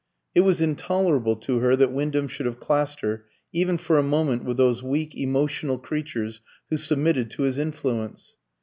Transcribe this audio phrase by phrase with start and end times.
[0.33, 4.43] It was intolerable to her that Wyndham should have classed her even for a moment
[4.43, 8.35] with those weak emotional creatures who submitted to his influence.